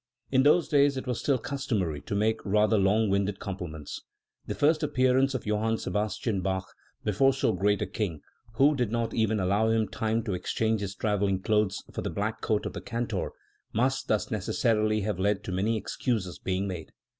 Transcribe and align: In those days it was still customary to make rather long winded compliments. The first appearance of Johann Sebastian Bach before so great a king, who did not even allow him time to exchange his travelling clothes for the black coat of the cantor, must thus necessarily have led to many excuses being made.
In 0.31 0.41
those 0.41 0.67
days 0.67 0.97
it 0.97 1.05
was 1.05 1.19
still 1.19 1.37
customary 1.37 2.01
to 2.07 2.15
make 2.15 2.43
rather 2.43 2.79
long 2.79 3.11
winded 3.11 3.37
compliments. 3.39 4.01
The 4.47 4.55
first 4.55 4.81
appearance 4.81 5.35
of 5.35 5.45
Johann 5.45 5.77
Sebastian 5.77 6.41
Bach 6.41 6.73
before 7.03 7.33
so 7.33 7.53
great 7.53 7.83
a 7.83 7.85
king, 7.85 8.21
who 8.55 8.75
did 8.75 8.91
not 8.91 9.13
even 9.13 9.39
allow 9.39 9.69
him 9.69 9.87
time 9.87 10.23
to 10.23 10.33
exchange 10.33 10.81
his 10.81 10.95
travelling 10.95 11.43
clothes 11.43 11.83
for 11.93 12.01
the 12.01 12.09
black 12.09 12.41
coat 12.41 12.65
of 12.65 12.73
the 12.73 12.81
cantor, 12.81 13.31
must 13.73 14.07
thus 14.07 14.31
necessarily 14.31 15.01
have 15.01 15.19
led 15.19 15.43
to 15.43 15.51
many 15.51 15.77
excuses 15.77 16.39
being 16.39 16.67
made. 16.67 16.93